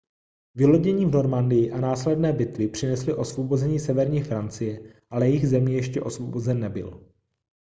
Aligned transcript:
vylodění 0.55 1.05
v 1.05 1.11
normandii 1.11 1.71
a 1.71 1.77
následné 1.79 2.33
bitvy 2.33 2.67
přinesly 2.67 3.13
osvobození 3.13 3.79
severní 3.79 4.21
francie 4.23 4.93
ale 5.09 5.29
jih 5.29 5.47
země 5.49 5.75
ještě 5.75 6.01
osvobozen 6.01 6.59
nebyl 6.59 7.05